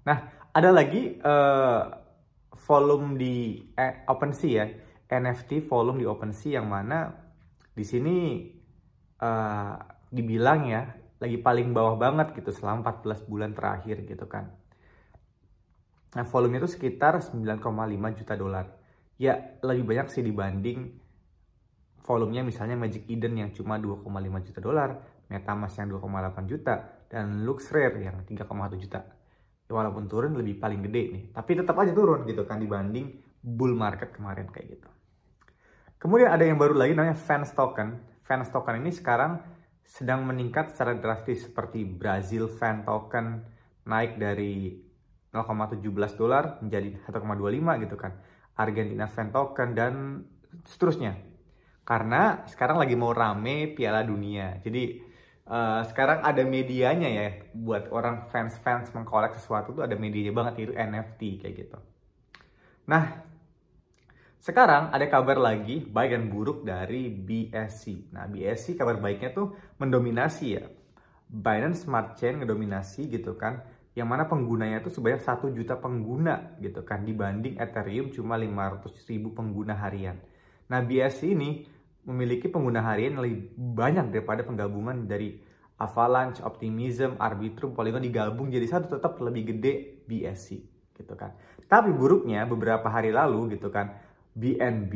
Nah, 0.05 0.29
ada 0.53 0.69
lagi 0.75 1.17
uh, 1.25 2.04
volume 2.65 3.21
di 3.21 3.61
eh, 3.77 4.09
OpenSea 4.09 4.49
ya, 4.51 4.65
NFT 5.21 5.69
volume 5.69 6.01
di 6.01 6.07
OpenSea 6.09 6.59
yang 6.61 6.69
mana 6.69 7.13
di 7.75 7.85
sini 7.85 8.49
uh, 9.21 9.77
dibilang 10.09 10.61
ya 10.65 10.83
lagi 11.21 11.39
paling 11.39 11.77
bawah 11.77 12.01
banget 12.01 12.33
gitu 12.37 12.51
selama 12.51 12.97
14 13.05 13.29
bulan 13.29 13.51
terakhir 13.53 14.05
gitu 14.09 14.25
kan. 14.27 14.51
Nah, 16.15 16.25
volume 16.31 16.63
itu 16.63 16.71
sekitar 16.71 17.19
9,5 17.19 18.19
juta 18.23 18.35
dolar. 18.39 18.67
Ya, 19.19 19.59
lebih 19.63 19.95
banyak 19.95 20.11
sih 20.11 20.23
dibanding 20.23 21.01
volumenya 22.05 22.45
misalnya 22.45 22.77
Magic 22.77 23.09
Eden 23.09 23.41
yang 23.41 23.51
cuma 23.57 23.81
2,5 23.81 24.05
juta 24.47 24.61
dolar, 24.61 24.91
MetaMask 25.33 25.81
yang 25.81 25.89
2,8 25.97 26.45
juta, 26.51 26.75
dan 27.09 27.43
LuxRare 27.49 27.97
yang 27.99 28.17
3,1 28.29 28.77
juta 28.77 29.14
walaupun 29.69 30.09
turun 30.09 30.37
lebih 30.37 30.61
paling 30.61 30.85
gede 30.85 31.03
nih. 31.13 31.25
Tapi 31.33 31.51
tetap 31.61 31.77
aja 31.81 31.93
turun 31.93 32.25
gitu 32.29 32.45
kan 32.45 32.61
dibanding 32.61 33.21
bull 33.41 33.77
market 33.77 34.13
kemarin 34.13 34.49
kayak 34.53 34.79
gitu. 34.79 34.89
Kemudian 36.01 36.33
ada 36.33 36.45
yang 36.45 36.61
baru 36.61 36.77
lagi 36.77 36.93
namanya 36.93 37.17
fans 37.17 37.53
token 37.57 38.15
fans 38.25 38.49
token 38.49 38.81
ini 38.81 38.91
sekarang 38.91 39.39
sedang 39.85 40.25
meningkat 40.25 40.73
secara 40.73 40.97
drastis 40.97 41.45
seperti 41.45 41.85
Brazil 41.85 42.49
fan 42.49 42.83
token 42.83 43.45
naik 43.85 44.17
dari 44.17 44.73
0,17 45.29 45.85
dolar 46.17 46.59
menjadi 46.65 47.05
1,25 47.05 47.85
gitu 47.85 47.97
kan. 48.01 48.13
Argentina 48.57 49.05
fan 49.05 49.29
token 49.29 49.77
dan 49.77 49.95
seterusnya. 50.65 51.21
Karena 51.85 52.49
sekarang 52.49 52.81
lagi 52.81 52.97
mau 52.97 53.13
rame 53.13 53.77
Piala 53.77 54.01
Dunia. 54.01 54.57
Jadi 54.65 55.05
Uh, 55.45 55.85
sekarang 55.85 56.25
ada 56.25 56.41
medianya 56.41 57.09
ya 57.13 57.29
buat 57.53 57.93
orang 57.93 58.33
fans-fans 58.33 58.89
mengkolek 58.97 59.37
sesuatu 59.37 59.77
tuh 59.77 59.85
ada 59.85 59.93
medianya 59.93 60.33
banget 60.33 60.69
itu 60.69 60.73
NFT 60.73 61.45
kayak 61.45 61.55
gitu. 61.61 61.79
Nah, 62.89 63.21
sekarang 64.41 64.89
ada 64.89 65.05
kabar 65.09 65.37
lagi 65.37 65.85
baik 65.85 66.17
dan 66.17 66.25
buruk 66.33 66.65
dari 66.65 67.13
BSC. 67.13 68.13
Nah, 68.13 68.25
BSC 68.25 68.77
kabar 68.77 68.97
baiknya 69.01 69.37
tuh 69.37 69.53
mendominasi 69.81 70.47
ya. 70.49 70.65
Binance 71.29 71.89
Smart 71.89 72.17
Chain 72.17 72.41
ngedominasi 72.41 73.09
gitu 73.09 73.37
kan. 73.37 73.65
Yang 73.93 74.09
mana 74.09 74.25
penggunanya 74.29 74.81
tuh 74.81 74.93
sebanyak 74.93 75.25
1 75.25 75.49
juta 75.57 75.81
pengguna 75.81 76.57
gitu 76.61 76.85
kan 76.85 77.05
dibanding 77.05 77.57
Ethereum 77.57 78.13
cuma 78.13 78.37
500 78.41 78.85
ribu 79.09 79.37
pengguna 79.37 79.77
harian. 79.77 80.21
Nah, 80.69 80.81
BSC 80.81 81.37
ini 81.37 81.65
memiliki 82.05 82.53
pengguna 82.53 82.85
harian 82.85 83.21
lebih 83.21 83.57
banyak 83.57 84.13
daripada 84.13 84.45
penggabungan 84.45 85.09
dari 85.09 85.41
Avalanche, 85.81 86.45
Optimism, 86.45 87.19
Arbitrum, 87.19 87.75
Polygon 87.75 88.05
digabung 88.05 88.47
jadi 88.53 88.65
satu 88.69 88.95
tetap 88.95 89.19
lebih 89.19 89.57
gede 89.57 90.05
BSC 90.07 90.49
gitu 90.95 91.15
kan. 91.19 91.35
Tapi 91.67 91.91
buruknya 91.91 92.47
beberapa 92.47 92.87
hari 92.87 93.11
lalu 93.11 93.59
gitu 93.59 93.75
kan 93.75 93.99
BNB 94.35 94.93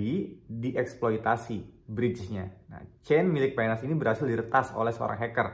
dieksploitasi 0.47 1.89
bridge-nya. 1.89 2.53
Nah, 2.71 2.83
chain 3.03 3.27
milik 3.27 3.59
Binance 3.59 3.83
ini 3.83 3.97
berhasil 3.97 4.27
diretas 4.27 4.71
oleh 4.75 4.95
seorang 4.95 5.19
hacker. 5.19 5.49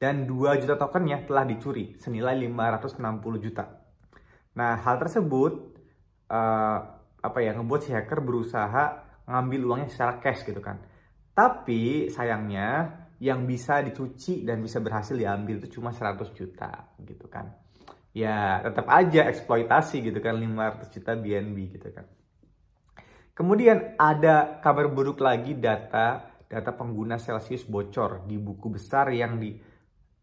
Dan 0.00 0.26
2 0.26 0.58
juta 0.58 0.74
tokennya 0.74 1.22
telah 1.28 1.46
dicuri 1.46 1.94
senilai 2.00 2.34
560 2.34 3.44
juta. 3.44 3.64
Nah, 4.58 4.74
hal 4.82 4.98
tersebut 4.98 5.78
uh, 6.26 6.78
apa 7.22 7.38
ya 7.38 7.54
ngebuat 7.54 7.80
si 7.86 7.94
hacker 7.94 8.18
berusaha 8.18 9.11
ngambil 9.32 9.60
uangnya 9.64 9.88
secara 9.88 10.20
cash 10.20 10.44
gitu 10.44 10.60
kan. 10.60 10.78
Tapi 11.32 12.12
sayangnya 12.12 13.00
yang 13.22 13.48
bisa 13.48 13.80
dicuci 13.80 14.44
dan 14.44 14.60
bisa 14.60 14.82
berhasil 14.82 15.16
diambil 15.16 15.62
itu 15.62 15.80
cuma 15.80 15.94
100 15.94 16.36
juta 16.36 16.92
gitu 17.00 17.26
kan. 17.32 17.48
Ya 18.12 18.60
tetap 18.60 18.92
aja 18.92 19.24
eksploitasi 19.32 20.04
gitu 20.04 20.20
kan 20.20 20.36
500 20.36 20.92
juta 20.92 21.16
BNB 21.16 21.56
gitu 21.80 21.88
kan. 21.88 22.04
Kemudian 23.32 23.96
ada 23.96 24.60
kabar 24.60 24.92
buruk 24.92 25.24
lagi 25.24 25.56
data 25.56 26.28
data 26.52 26.70
pengguna 26.76 27.16
Celsius 27.16 27.64
bocor 27.64 28.28
di 28.28 28.36
buku 28.36 28.76
besar 28.76 29.08
yang 29.08 29.40
di 29.40 29.56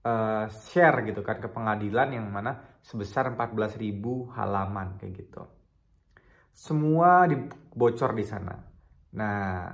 uh, 0.06 0.46
share 0.46 1.02
gitu 1.10 1.26
kan 1.26 1.42
ke 1.42 1.50
pengadilan 1.50 2.14
yang 2.14 2.30
mana 2.30 2.78
sebesar 2.86 3.34
14.000 3.34 3.82
halaman 4.38 5.02
kayak 5.02 5.26
gitu. 5.26 5.42
Semua 6.54 7.26
dibocor 7.26 8.14
di 8.14 8.26
sana. 8.28 8.69
Nah, 9.16 9.74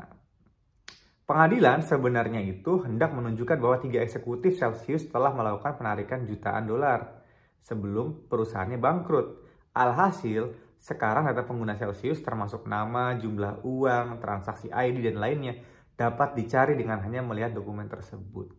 pengadilan 1.27 1.84
sebenarnya 1.84 2.39
itu 2.39 2.84
hendak 2.86 3.12
menunjukkan 3.12 3.58
bahwa 3.60 3.77
tiga 3.82 4.00
eksekutif 4.06 4.56
Celsius 4.56 5.10
telah 5.12 5.36
melakukan 5.36 5.75
penarikan 5.75 6.24
jutaan 6.24 6.70
dolar 6.70 7.25
sebelum 7.65 8.30
perusahaannya 8.30 8.80
bangkrut. 8.80 9.27
Alhasil, 9.75 10.56
sekarang 10.80 11.27
data 11.27 11.44
pengguna 11.44 11.75
Celsius 11.75 12.24
termasuk 12.24 12.70
nama, 12.70 13.18
jumlah 13.18 13.65
uang, 13.65 14.24
transaksi 14.24 14.72
ID, 14.72 15.12
dan 15.12 15.20
lainnya 15.20 15.54
dapat 15.96 16.36
dicari 16.36 16.80
dengan 16.80 17.04
hanya 17.04 17.20
melihat 17.25 17.56
dokumen 17.56 17.88
tersebut. 17.92 18.51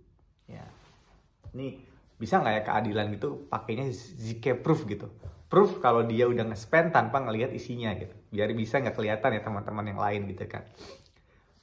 Ya, 0.48 0.64
ini 1.56 1.80
bisa 2.16 2.40
nggak 2.40 2.54
ya 2.56 2.62
keadilan 2.64 3.06
gitu 3.12 3.44
pakainya 3.52 3.92
ZK 3.92 4.64
proof 4.64 4.88
gitu 4.88 5.12
proof 5.46 5.78
kalau 5.78 6.02
dia 6.02 6.26
udah 6.26 6.50
nge-spend 6.50 6.90
tanpa 6.90 7.22
ngelihat 7.22 7.54
isinya 7.54 7.94
gitu. 7.94 8.14
Biar 8.30 8.50
bisa 8.52 8.82
nggak 8.82 8.96
kelihatan 8.98 9.30
ya 9.36 9.40
teman-teman 9.42 9.84
yang 9.90 10.00
lain 10.00 10.22
gitu 10.30 10.44
kan. 10.50 10.66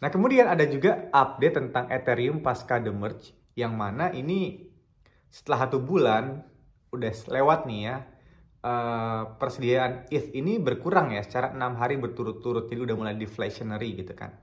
Nah 0.04 0.10
kemudian 0.12 0.52
ada 0.52 0.68
juga 0.68 1.08
update 1.12 1.56
tentang 1.56 1.88
Ethereum 1.88 2.44
pasca 2.44 2.80
the 2.80 2.92
merge 2.92 3.32
yang 3.56 3.78
mana 3.78 4.10
ini 4.12 4.68
setelah 5.34 5.66
satu 5.66 5.82
bulan 5.82 6.44
udah 6.94 7.14
lewat 7.34 7.66
nih 7.66 7.82
ya 7.90 7.96
uh, 8.62 9.34
persediaan 9.38 10.06
ETH 10.14 10.30
ini 10.38 10.62
berkurang 10.62 11.14
ya 11.14 11.22
secara 11.26 11.54
enam 11.54 11.78
hari 11.78 11.98
berturut-turut 11.98 12.70
jadi 12.70 12.86
udah 12.86 12.96
mulai 12.98 13.16
deflationary 13.18 13.98
gitu 13.98 14.14
kan 14.14 14.34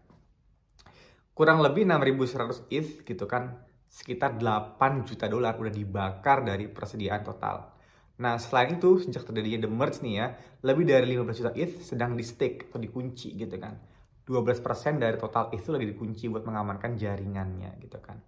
kurang 1.34 1.62
lebih 1.62 1.86
6100 1.86 2.66
ETH 2.74 3.06
gitu 3.06 3.24
kan 3.30 3.62
sekitar 3.90 4.38
8 4.38 5.06
juta 5.06 5.26
dolar 5.26 5.58
udah 5.58 5.70
dibakar 5.70 6.42
dari 6.42 6.66
persediaan 6.70 7.22
total 7.22 7.79
Nah, 8.20 8.36
selain 8.36 8.76
itu, 8.76 9.00
sejak 9.00 9.24
terjadinya 9.24 9.64
The 9.64 9.70
Merge 9.72 9.98
nih 10.04 10.14
ya, 10.20 10.26
lebih 10.60 10.84
dari 10.84 11.08
15 11.16 11.40
juta 11.40 11.52
ETH 11.56 11.80
sedang 11.80 12.12
di 12.12 12.24
stake 12.24 12.68
atau 12.68 12.76
dikunci 12.76 13.32
gitu 13.32 13.56
kan. 13.56 13.80
12% 14.28 15.00
dari 15.00 15.16
total 15.16 15.48
ETH 15.50 15.64
itu 15.64 15.72
lagi 15.72 15.86
dikunci 15.88 16.24
buat 16.28 16.44
mengamankan 16.44 17.00
jaringannya 17.00 17.80
gitu 17.80 17.98
kan. 17.98 18.20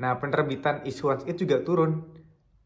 Nah, 0.00 0.16
penerbitan 0.16 0.88
issuance 0.88 1.28
ETH 1.28 1.36
juga 1.36 1.60
turun 1.60 2.00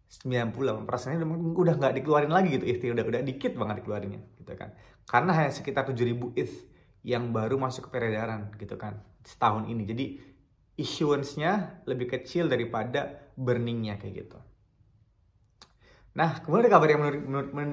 98% 0.06 0.86
nya 1.10 1.26
udah 1.26 1.74
nggak 1.74 1.94
dikeluarin 1.98 2.30
lagi 2.30 2.54
gitu 2.54 2.64
ETH, 2.70 2.82
udah 2.94 3.04
udah 3.04 3.20
dikit 3.26 3.58
banget 3.58 3.82
dikeluarinnya 3.82 4.22
gitu 4.38 4.54
kan. 4.54 4.70
Karena 5.10 5.34
hanya 5.34 5.50
sekitar 5.50 5.90
7000 5.90 6.38
ETH 6.38 6.54
yang 7.02 7.34
baru 7.34 7.58
masuk 7.58 7.90
ke 7.90 7.98
peredaran 7.98 8.54
gitu 8.56 8.78
kan 8.78 9.02
setahun 9.26 9.66
ini. 9.66 9.82
Jadi 9.84 10.04
issuance-nya 10.78 11.82
lebih 11.90 12.14
kecil 12.14 12.46
daripada 12.46 13.30
burning-nya 13.34 13.98
kayak 13.98 14.14
gitu. 14.24 14.38
Nah, 16.14 16.38
kemudian 16.38 16.70
ada 16.70 16.72
kabar 16.78 16.88
yang 16.94 17.02
menarik, 17.02 17.22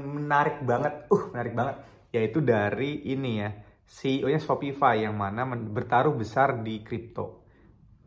menarik 0.02 0.58
banget, 0.66 0.94
uh 1.14 1.24
menarik 1.30 1.54
banget, 1.54 1.76
yaitu 2.10 2.42
dari 2.42 3.06
ini 3.06 3.46
ya, 3.46 3.54
CEO-nya 3.86 4.42
Shopify 4.42 5.06
yang 5.06 5.14
mana 5.14 5.46
bertaruh 5.46 6.18
besar 6.18 6.66
di 6.66 6.82
kripto. 6.82 7.46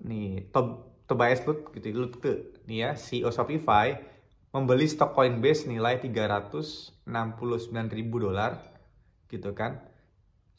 Nih, 0.03 0.51
Tob 0.51 0.91
Tobias 1.07 1.45
Lut 1.47 1.71
gitu, 1.71 1.93
Lutke, 1.95 2.59
nih 2.67 2.79
ya, 2.83 2.91
CEO 2.99 3.31
Shopify 3.31 3.95
membeli 4.51 4.91
stok 4.91 5.15
Coinbase 5.15 5.71
nilai 5.71 6.03
369 6.03 7.05
ribu 7.95 8.23
dolar, 8.23 8.59
gitu 9.31 9.55
kan, 9.55 9.83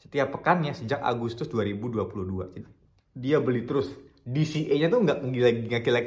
setiap 0.00 0.36
pekannya 0.36 0.72
sejak 0.72 1.02
Agustus 1.04 1.48
2022. 1.52 2.64
Dia 3.16 3.40
beli 3.40 3.64
terus 3.64 3.92
DCA-nya 4.26 4.90
tuh 4.90 5.06
nggak 5.06 5.18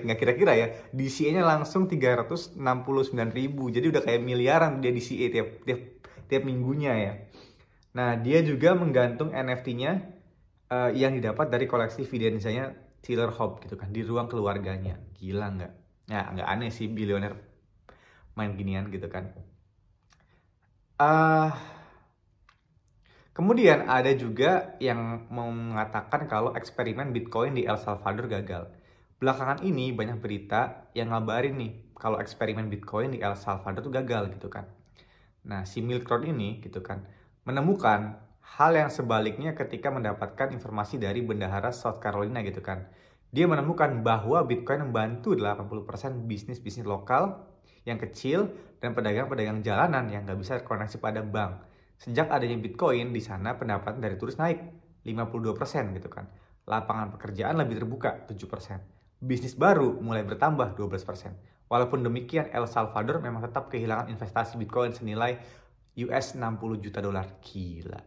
nggak 0.03 0.17
kira-kira 0.19 0.53
ya. 0.59 0.67
DCA-nya 0.91 1.47
langsung 1.47 1.87
369 1.87 2.59
ribu. 3.31 3.71
Jadi 3.71 3.85
udah 3.87 4.03
kayak 4.03 4.19
miliaran 4.19 4.83
dia 4.83 4.91
DCA 4.91 5.31
tiap 5.31 5.47
tiap 5.63 5.81
tiap 6.27 6.43
minggunya 6.43 6.93
ya. 6.99 7.13
Nah 7.95 8.19
dia 8.19 8.43
juga 8.43 8.75
menggantung 8.75 9.31
NFT-nya 9.31 9.91
uh, 10.67 10.91
eh, 10.91 10.99
yang 10.99 11.15
didapat 11.15 11.47
dari 11.47 11.63
koleksi 11.63 12.03
Videnzanya 12.03 12.75
Taylor 12.99 13.31
Hope 13.39 13.63
gitu 13.63 13.79
kan 13.79 13.87
di 13.87 14.03
ruang 14.03 14.27
keluarganya. 14.27 14.99
Gila 15.15 15.47
nggak? 15.55 15.73
Ya 16.11 16.27
nggak 16.27 16.47
aneh 16.51 16.75
sih 16.75 16.91
bilioner 16.91 17.39
main 18.35 18.51
ginian 18.59 18.91
gitu 18.91 19.07
kan. 19.07 19.31
Uh, 20.99 21.55
Kemudian 23.39 23.87
ada 23.87 24.11
juga 24.19 24.75
yang 24.83 25.31
mengatakan 25.31 26.27
kalau 26.27 26.51
eksperimen 26.59 27.15
Bitcoin 27.15 27.55
di 27.55 27.63
El 27.63 27.79
Salvador 27.79 28.27
gagal. 28.27 28.67
Belakangan 29.15 29.63
ini 29.63 29.95
banyak 29.95 30.19
berita 30.19 30.91
yang 30.91 31.15
ngabarin 31.15 31.55
nih 31.55 31.95
kalau 31.95 32.19
eksperimen 32.19 32.67
Bitcoin 32.67 33.15
di 33.15 33.23
El 33.23 33.39
Salvador 33.39 33.87
itu 33.87 33.95
gagal 33.95 34.35
gitu 34.35 34.51
kan. 34.51 34.67
Nah, 35.47 35.63
si 35.63 35.79
Milk 35.79 36.03
Road 36.11 36.27
ini 36.27 36.59
gitu 36.59 36.83
kan 36.83 37.07
menemukan 37.47 38.19
hal 38.43 38.75
yang 38.75 38.91
sebaliknya 38.91 39.55
ketika 39.55 39.87
mendapatkan 39.87 40.51
informasi 40.51 40.99
dari 40.99 41.23
bendahara 41.23 41.71
South 41.71 42.03
Carolina 42.03 42.43
gitu 42.43 42.59
kan. 42.59 42.91
Dia 43.31 43.47
menemukan 43.47 44.03
bahwa 44.03 44.43
Bitcoin 44.43 44.91
membantu 44.91 45.39
80% 45.39 46.27
bisnis-bisnis 46.27 46.83
lokal 46.83 47.47
yang 47.87 48.03
kecil 48.03 48.51
dan 48.83 48.91
pedagang-pedagang 48.91 49.63
jalanan 49.63 50.11
yang 50.11 50.27
nggak 50.27 50.43
bisa 50.43 50.59
koneksi 50.59 50.99
pada 50.99 51.23
bank 51.23 51.68
Sejak 51.99 52.31
adanya 52.31 52.55
Bitcoin, 52.55 53.11
di 53.11 53.19
sana 53.19 53.59
pendapatan 53.59 53.99
dari 53.99 54.15
turis 54.15 54.39
naik 54.39 54.63
52% 55.03 55.99
gitu 55.99 56.07
kan. 56.07 56.31
Lapangan 56.63 57.11
pekerjaan 57.19 57.59
lebih 57.59 57.83
terbuka 57.83 58.23
7%. 58.23 59.19
Bisnis 59.19 59.51
baru 59.59 59.99
mulai 59.99 60.23
bertambah 60.23 60.79
12%. 60.79 61.67
Walaupun 61.67 61.99
demikian, 62.01 62.47
El 62.55 62.71
Salvador 62.71 63.19
memang 63.19 63.43
tetap 63.43 63.67
kehilangan 63.67 64.07
investasi 64.15 64.55
Bitcoin 64.55 64.95
senilai 64.95 65.37
US 66.07 66.39
60 66.39 66.79
juta 66.79 67.03
dolar. 67.03 67.27
Gila. 67.43 67.99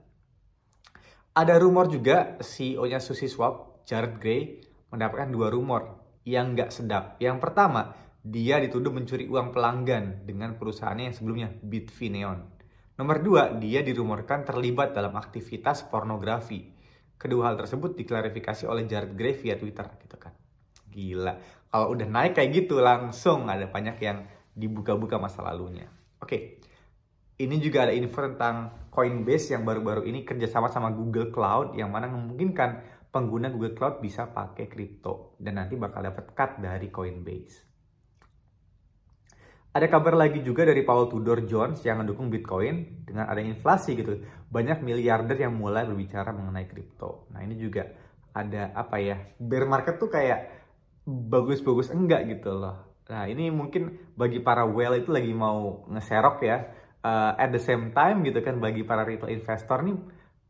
Ada 1.32 1.60
rumor 1.60 1.88
juga 1.92 2.40
CEO-nya 2.40 2.96
Sushi 2.96 3.28
Swap, 3.28 3.84
Jared 3.84 4.16
Gray, 4.20 4.60
mendapatkan 4.88 5.28
dua 5.28 5.48
rumor 5.48 6.00
yang 6.24 6.52
nggak 6.56 6.72
sedap. 6.72 7.16
Yang 7.20 7.40
pertama, 7.40 7.92
dia 8.22 8.60
dituduh 8.60 8.92
mencuri 8.92 9.26
uang 9.26 9.50
pelanggan 9.50 10.28
dengan 10.28 10.54
perusahaannya 10.60 11.10
yang 11.10 11.16
sebelumnya, 11.16 11.48
Bitfineon. 11.60 12.51
Nomor 12.92 13.24
dua, 13.24 13.42
dia 13.56 13.80
dirumorkan 13.80 14.44
terlibat 14.44 14.92
dalam 14.92 15.16
aktivitas 15.16 15.88
pornografi. 15.88 16.68
Kedua 17.16 17.48
hal 17.48 17.56
tersebut 17.56 17.96
diklarifikasi 17.96 18.68
oleh 18.68 18.84
Jared 18.84 19.16
Gray 19.16 19.32
via 19.32 19.56
Twitter 19.56 19.88
gitu 20.02 20.16
kan. 20.20 20.36
Gila. 20.92 21.34
Kalau 21.72 21.96
udah 21.96 22.04
naik 22.04 22.36
kayak 22.36 22.50
gitu 22.52 22.84
langsung 22.84 23.48
ada 23.48 23.64
banyak 23.64 23.96
yang 24.02 24.28
dibuka-buka 24.52 25.16
masa 25.16 25.40
lalunya. 25.40 25.88
Oke. 26.20 26.60
Ini 27.40 27.56
juga 27.58 27.88
ada 27.88 27.96
info 27.96 28.20
tentang 28.22 28.86
Coinbase 28.92 29.56
yang 29.56 29.64
baru-baru 29.64 30.04
ini 30.04 30.20
kerjasama 30.22 30.68
sama 30.68 30.92
Google 30.92 31.32
Cloud 31.32 31.72
yang 31.74 31.88
mana 31.88 32.12
memungkinkan 32.12 32.84
pengguna 33.08 33.48
Google 33.48 33.72
Cloud 33.72 34.04
bisa 34.04 34.28
pakai 34.28 34.68
kripto 34.68 35.34
dan 35.40 35.56
nanti 35.56 35.74
bakal 35.80 36.04
dapat 36.04 36.36
cut 36.36 36.60
dari 36.60 36.92
Coinbase. 36.92 37.71
Ada 39.72 39.88
kabar 39.88 40.12
lagi 40.12 40.44
juga 40.44 40.68
dari 40.68 40.84
Paul 40.84 41.08
Tudor 41.08 41.48
Jones 41.48 41.80
yang 41.80 42.04
mendukung 42.04 42.28
Bitcoin 42.28 43.08
dengan 43.08 43.24
adanya 43.24 43.56
inflasi 43.56 43.96
gitu. 43.96 44.20
Banyak 44.52 44.84
miliarder 44.84 45.32
yang 45.32 45.56
mulai 45.56 45.88
berbicara 45.88 46.28
mengenai 46.28 46.68
kripto. 46.68 47.24
Nah 47.32 47.40
ini 47.40 47.56
juga 47.56 47.88
ada 48.36 48.76
apa 48.76 49.00
ya, 49.00 49.16
bear 49.40 49.64
market 49.64 49.96
tuh 49.96 50.12
kayak 50.12 50.52
bagus-bagus 51.08 51.88
enggak 51.88 52.28
gitu 52.28 52.52
loh. 52.52 53.00
Nah 53.08 53.24
ini 53.24 53.48
mungkin 53.48 54.12
bagi 54.12 54.44
para 54.44 54.68
whale 54.68 55.00
itu 55.00 55.08
lagi 55.08 55.32
mau 55.32 55.88
ngeserok 55.88 56.38
ya. 56.44 56.58
Uh, 57.02 57.34
at 57.34 57.50
the 57.50 57.58
same 57.58 57.96
time 57.96 58.22
gitu 58.22 58.44
kan 58.44 58.60
bagi 58.60 58.86
para 58.86 59.02
retail 59.02 59.32
investor 59.32 59.82
nih 59.82 59.96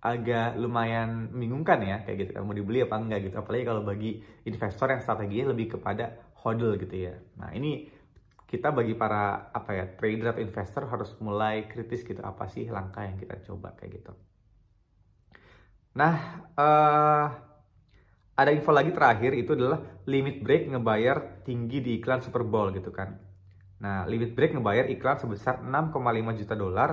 agak 0.03 0.59
lumayan 0.59 1.31
membingungkan 1.31 1.79
ya 1.81 1.97
kayak 2.05 2.27
gitu 2.27 2.31
kan 2.37 2.43
mau 2.45 2.53
dibeli 2.53 2.85
apa 2.85 2.99
enggak 2.99 3.25
gitu 3.25 3.41
apalagi 3.41 3.65
kalau 3.65 3.81
bagi 3.87 4.21
investor 4.45 4.91
yang 4.93 5.01
strateginya 5.01 5.57
lebih 5.57 5.79
kepada 5.79 6.13
hodl 6.45 6.77
gitu 6.77 7.09
ya 7.09 7.17
nah 7.41 7.55
ini 7.57 7.89
kita 8.53 8.69
bagi 8.69 8.93
para 8.93 9.49
apa 9.49 9.73
ya 9.73 9.89
trader 9.97 10.37
atau 10.37 10.45
investor 10.45 10.85
harus 10.85 11.17
mulai 11.25 11.65
kritis 11.73 12.05
gitu 12.05 12.21
apa 12.21 12.45
sih 12.53 12.69
langkah 12.69 13.01
yang 13.01 13.17
kita 13.17 13.41
coba 13.49 13.73
kayak 13.73 14.05
gitu. 14.05 14.13
Nah, 15.97 16.45
uh, 16.53 17.27
ada 18.37 18.51
info 18.53 18.69
lagi 18.69 18.93
terakhir 18.93 19.33
itu 19.33 19.57
adalah 19.57 20.05
limit 20.05 20.45
break 20.45 20.69
ngebayar 20.69 21.41
tinggi 21.49 21.81
di 21.81 21.97
iklan 21.97 22.21
Super 22.21 22.45
Bowl 22.45 22.69
gitu 22.77 22.93
kan. 22.93 23.17
Nah, 23.81 24.05
limit 24.05 24.37
break 24.37 24.53
ngebayar 24.53 24.85
iklan 24.93 25.17
sebesar 25.17 25.65
6,5 25.65 26.41
juta 26.45 26.53
dolar 26.53 26.91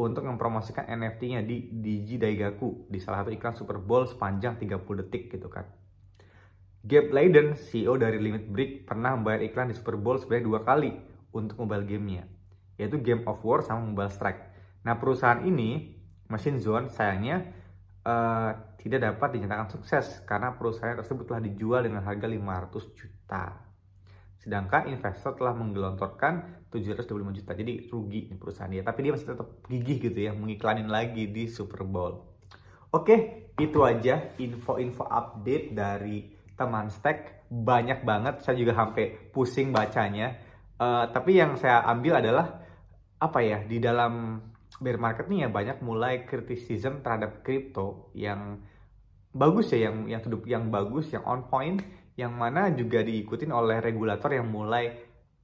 untuk 0.00 0.24
mempromosikan 0.24 0.88
NFT-nya 0.88 1.44
di 1.44 1.76
Digi 1.76 2.16
Daigaku 2.16 2.88
di 2.88 2.96
salah 2.96 3.20
satu 3.20 3.36
iklan 3.36 3.52
Super 3.52 3.76
Bowl 3.76 4.08
sepanjang 4.08 4.56
30 4.56 4.80
detik 5.04 5.28
gitu 5.28 5.52
kan. 5.52 5.68
Gabe 6.82 7.14
Leiden, 7.14 7.54
CEO 7.54 7.94
dari 7.94 8.18
Limit 8.18 8.50
Break, 8.50 8.90
pernah 8.90 9.14
membayar 9.14 9.38
iklan 9.46 9.70
di 9.70 9.78
Super 9.78 9.94
Bowl 9.94 10.18
sebanyak 10.18 10.44
dua 10.50 10.60
kali 10.66 10.90
untuk 11.30 11.62
mobile 11.62 11.86
gamenya, 11.86 12.26
yaitu 12.74 12.98
Game 12.98 13.22
of 13.30 13.38
War 13.46 13.62
sama 13.62 13.86
Mobile 13.86 14.10
Strike. 14.10 14.42
Nah, 14.82 14.98
perusahaan 14.98 15.46
ini, 15.46 15.94
Machine 16.26 16.58
Zone, 16.58 16.90
sayangnya 16.90 17.54
uh, 18.02 18.50
tidak 18.82 19.14
dapat 19.14 19.38
dinyatakan 19.38 19.70
sukses 19.70 20.26
karena 20.26 20.58
perusahaan 20.58 20.98
tersebut 20.98 21.30
telah 21.30 21.42
dijual 21.46 21.86
dengan 21.86 22.02
harga 22.02 22.26
500 22.26 22.98
juta. 22.98 23.44
Sedangkan 24.42 24.90
investor 24.90 25.38
telah 25.38 25.54
menggelontorkan 25.54 26.66
725 26.66 27.38
juta. 27.38 27.54
Jadi 27.54 27.86
rugi 27.94 28.26
nih 28.26 28.38
perusahaan 28.42 28.66
dia. 28.66 28.82
Tapi 28.82 29.06
dia 29.06 29.14
masih 29.14 29.38
tetap 29.38 29.48
gigih 29.70 30.02
gitu 30.02 30.18
ya 30.18 30.34
mengiklanin 30.34 30.90
lagi 30.90 31.30
di 31.30 31.46
Super 31.46 31.86
Bowl. 31.86 32.26
Oke, 32.90 33.46
itu 33.62 33.78
aja 33.86 34.34
info-info 34.42 35.06
update 35.06 35.78
dari 35.78 36.41
teman 36.62 36.86
stack 36.94 37.50
banyak 37.50 38.06
banget. 38.06 38.46
Saya 38.46 38.54
juga 38.54 38.78
sampai 38.78 39.34
pusing 39.34 39.74
bacanya. 39.74 40.38
Uh, 40.78 41.10
tapi 41.10 41.42
yang 41.42 41.58
saya 41.58 41.82
ambil 41.90 42.22
adalah 42.22 42.62
apa 43.18 43.38
ya 43.42 43.62
di 43.66 43.82
dalam 43.82 44.38
bear 44.82 44.98
market 44.98 45.30
nih 45.30 45.46
ya 45.46 45.48
banyak 45.50 45.78
mulai 45.82 46.26
criticism 46.26 47.06
terhadap 47.06 47.46
crypto 47.46 48.10
yang 48.18 48.58
bagus 49.30 49.70
ya 49.70 49.90
yang 49.90 50.10
yang 50.10 50.20
yang 50.42 50.64
bagus 50.74 51.14
yang 51.14 51.22
on 51.22 51.46
point 51.46 51.78
yang 52.18 52.34
mana 52.34 52.74
juga 52.74 53.00
diikutin 53.06 53.54
oleh 53.54 53.78
regulator 53.78 54.34
yang 54.34 54.50
mulai 54.50 54.90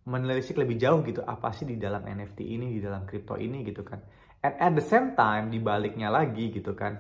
menelisik 0.09 0.59
lebih 0.59 0.74
jauh 0.74 1.07
gitu 1.07 1.22
apa 1.22 1.54
sih 1.54 1.68
di 1.68 1.78
dalam 1.78 2.02
NFT 2.02 2.40
ini 2.44 2.74
di 2.76 2.81
dalam 2.83 3.04
crypto 3.04 3.37
ini 3.38 3.62
gitu 3.62 3.85
kan. 3.85 4.00
And 4.42 4.54
at 4.59 4.72
the 4.74 4.85
same 4.85 5.14
time 5.14 5.54
dibaliknya 5.54 6.11
lagi 6.11 6.50
gitu 6.50 6.74
kan 6.74 6.98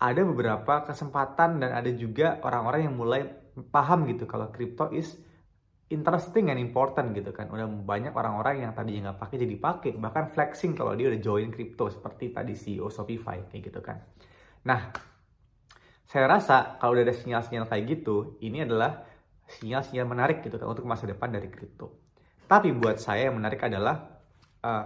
ada 0.00 0.20
beberapa 0.24 0.88
kesempatan 0.88 1.60
dan 1.60 1.70
ada 1.76 1.92
juga 1.92 2.40
orang-orang 2.40 2.88
yang 2.88 2.96
mulai 2.96 3.20
paham 3.70 4.06
gitu 4.06 4.24
kalau 4.24 4.48
crypto 4.54 4.90
is 4.94 5.18
interesting 5.90 6.48
and 6.54 6.62
important 6.62 7.10
gitu 7.12 7.34
kan. 7.34 7.50
Udah 7.50 7.66
banyak 7.66 8.14
orang-orang 8.14 8.62
yang 8.62 8.72
tadi 8.72 8.96
nggak 9.02 9.18
pakai 9.18 9.36
jadi 9.42 9.56
pakai, 9.58 9.90
bahkan 9.98 10.30
flexing 10.30 10.78
kalau 10.78 10.94
dia 10.94 11.10
udah 11.10 11.20
join 11.20 11.50
crypto 11.50 11.90
seperti 11.90 12.30
tadi 12.30 12.54
CEO 12.54 12.86
Shopify 12.88 13.42
kayak 13.50 13.62
gitu 13.68 13.80
kan. 13.82 13.98
Nah, 14.64 14.94
saya 16.06 16.26
rasa 16.30 16.78
kalau 16.78 16.94
udah 16.94 17.04
ada 17.10 17.14
sinyal-sinyal 17.14 17.66
kayak 17.66 17.84
gitu, 17.90 18.38
ini 18.42 18.62
adalah 18.62 19.02
sinyal-sinyal 19.50 20.06
menarik 20.06 20.46
gitu 20.46 20.58
kan 20.62 20.70
untuk 20.70 20.86
masa 20.86 21.10
depan 21.10 21.34
dari 21.34 21.50
crypto. 21.50 21.90
Tapi 22.46 22.70
buat 22.74 23.02
saya 23.02 23.30
yang 23.30 23.38
menarik 23.42 23.62
adalah 23.66 24.22
uh, 24.62 24.84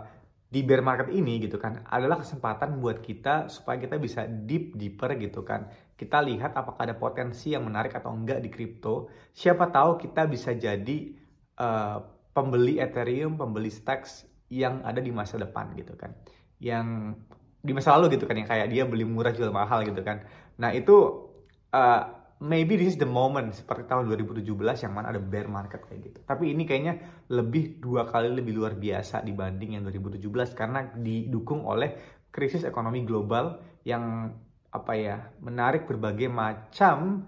di 0.48 0.60
bear 0.62 0.80
market 0.86 1.10
ini 1.10 1.42
gitu 1.42 1.58
kan 1.58 1.82
adalah 1.90 2.22
kesempatan 2.22 2.78
buat 2.78 3.02
kita 3.02 3.50
supaya 3.50 3.74
kita 3.74 3.98
bisa 3.98 4.24
deep 4.24 4.76
deeper 4.78 5.12
gitu 5.20 5.44
kan. 5.44 5.68
Kita 5.94 6.18
lihat 6.20 6.58
apakah 6.58 6.90
ada 6.90 6.96
potensi 6.98 7.54
yang 7.54 7.66
menarik 7.66 7.94
atau 7.94 8.10
enggak 8.10 8.42
di 8.42 8.50
kripto. 8.50 9.08
Siapa 9.30 9.70
tahu 9.70 9.98
kita 10.02 10.26
bisa 10.26 10.50
jadi 10.54 11.14
uh, 11.58 12.02
pembeli 12.34 12.82
Ethereum, 12.82 13.38
pembeli 13.38 13.70
Stacks 13.70 14.26
yang 14.50 14.82
ada 14.82 14.98
di 14.98 15.14
masa 15.14 15.38
depan 15.38 15.70
gitu 15.78 15.94
kan. 15.94 16.12
Yang 16.58 17.18
di 17.64 17.72
masa 17.72 17.96
lalu 17.96 18.20
gitu 18.20 18.28
kan 18.28 18.36
yang 18.36 18.50
kayak 18.50 18.68
dia 18.68 18.84
beli 18.84 19.08
murah 19.08 19.32
jual 19.32 19.48
mahal 19.54 19.86
gitu 19.88 20.04
kan. 20.04 20.20
Nah, 20.60 20.74
itu 20.76 21.30
uh, 21.72 22.02
maybe 22.44 22.76
this 22.76 22.94
is 22.94 22.98
the 23.00 23.08
moment 23.08 23.56
seperti 23.56 23.88
tahun 23.88 24.10
2017 24.12 24.44
yang 24.84 24.92
mana 24.92 25.14
ada 25.14 25.22
bear 25.22 25.48
market 25.48 25.80
kayak 25.88 26.12
gitu. 26.12 26.18
Tapi 26.28 26.52
ini 26.52 26.68
kayaknya 26.68 27.24
lebih 27.32 27.80
dua 27.80 28.04
kali 28.04 28.28
lebih 28.28 28.52
luar 28.52 28.76
biasa 28.76 29.24
dibanding 29.24 29.80
yang 29.80 29.82
2017 29.88 30.52
karena 30.52 30.92
didukung 30.92 31.64
oleh 31.64 32.20
krisis 32.28 32.66
ekonomi 32.68 33.06
global 33.06 33.62
yang 33.86 34.34
apa 34.74 34.92
ya 34.98 35.30
menarik 35.38 35.86
berbagai 35.86 36.26
macam 36.26 37.22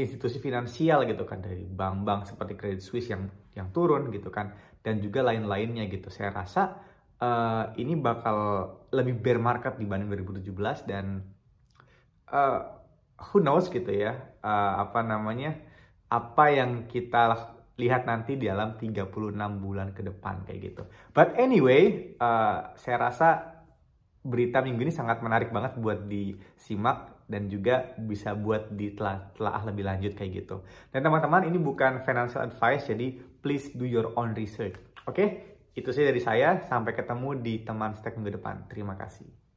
institusi 0.00 0.40
finansial 0.40 1.04
gitu 1.04 1.28
kan 1.28 1.44
dari 1.44 1.68
bank-bank 1.68 2.32
seperti 2.32 2.56
Credit 2.56 2.80
Suisse 2.80 3.12
yang 3.12 3.28
yang 3.52 3.68
turun 3.74 4.08
gitu 4.14 4.32
kan 4.32 4.56
dan 4.80 5.02
juga 5.04 5.26
lain-lainnya 5.26 5.84
gitu. 5.90 6.08
Saya 6.08 6.32
rasa 6.32 6.80
uh, 7.20 7.74
ini 7.76 7.98
bakal 7.98 8.70
lebih 8.94 9.20
bear 9.20 9.36
market 9.42 9.76
dibanding 9.76 10.08
2017 10.08 10.88
dan 10.88 11.20
uh, 12.30 12.78
who 13.28 13.42
knows 13.42 13.66
gitu 13.68 13.90
ya 13.90 14.16
uh, 14.40 14.86
apa 14.86 15.02
namanya 15.02 15.58
apa 16.08 16.44
yang 16.54 16.86
kita 16.88 17.52
lihat 17.78 18.08
nanti 18.08 18.34
di 18.34 18.48
dalam 18.50 18.74
36 18.80 19.12
bulan 19.62 19.94
ke 19.94 20.02
depan 20.02 20.42
kayak 20.46 20.72
gitu. 20.72 20.82
But 21.14 21.38
anyway, 21.38 22.14
uh, 22.18 22.74
saya 22.74 22.96
rasa 22.98 23.57
berita 24.28 24.60
minggu 24.60 24.84
ini 24.84 24.92
sangat 24.92 25.24
menarik 25.24 25.48
banget 25.48 25.80
buat 25.80 26.04
disimak 26.04 27.24
dan 27.24 27.48
juga 27.48 27.96
bisa 27.96 28.36
buat 28.36 28.68
ditelaah 28.72 29.62
lebih 29.68 29.88
lanjut 29.88 30.12
kayak 30.12 30.44
gitu. 30.44 30.60
Dan 30.92 31.04
teman-teman 31.04 31.48
ini 31.48 31.56
bukan 31.56 32.04
financial 32.04 32.44
advice 32.44 32.84
jadi 32.88 33.16
please 33.40 33.72
do 33.72 33.88
your 33.88 34.12
own 34.20 34.36
research. 34.36 34.76
Oke, 35.08 35.16
okay? 35.16 35.28
itu 35.72 35.88
sih 35.88 36.04
dari 36.04 36.20
saya. 36.20 36.60
Sampai 36.68 36.92
ketemu 36.92 37.40
di 37.40 37.64
teman 37.64 37.96
stack 37.96 38.20
minggu 38.20 38.36
depan. 38.36 38.68
Terima 38.68 38.92
kasih. 38.96 39.47